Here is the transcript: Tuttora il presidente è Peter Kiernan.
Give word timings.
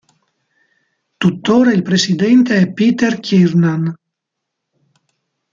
Tuttora 1.19 1.71
il 1.73 1.83
presidente 1.83 2.57
è 2.57 2.73
Peter 2.73 3.19
Kiernan. 3.19 3.95